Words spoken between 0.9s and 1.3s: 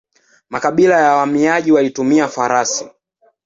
ya